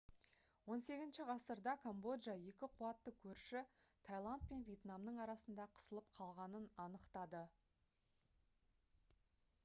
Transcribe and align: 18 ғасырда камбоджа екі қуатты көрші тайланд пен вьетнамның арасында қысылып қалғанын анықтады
18 0.75 1.17
ғасырда 1.29 1.73
камбоджа 1.81 2.33
екі 2.51 2.69
қуатты 2.77 3.13
көрші 3.25 3.61
тайланд 4.09 4.47
пен 4.53 4.63
вьетнамның 4.69 5.19
арасында 5.25 5.67
қысылып 5.75 6.09
қалғанын 6.21 6.65
анықтады 6.85 7.43